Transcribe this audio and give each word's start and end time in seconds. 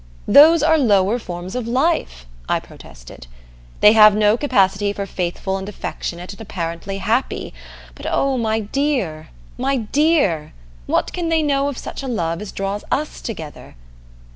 "Those 0.27 0.63
are 0.63 0.79
lower 0.79 1.19
forms 1.19 1.53
of 1.53 1.67
life!" 1.67 2.25
I 2.49 2.59
protested. 2.59 3.27
"They 3.81 3.91
have 3.93 4.15
no 4.15 4.35
capacity 4.35 4.91
for 4.93 5.05
faithful 5.05 5.57
and 5.57 5.69
affectionate, 5.69 6.33
and 6.33 6.41
apparently 6.41 6.97
happy 6.97 7.53
but 7.93 8.07
oh, 8.09 8.35
my 8.35 8.61
dear! 8.61 9.29
my 9.59 9.77
dear! 9.77 10.53
what 10.87 11.13
can 11.13 11.29
they 11.29 11.43
know 11.43 11.67
of 11.67 11.77
such 11.77 12.01
a 12.01 12.07
love 12.07 12.41
as 12.41 12.51
draws 12.51 12.83
us 12.91 13.21
together? 13.21 13.75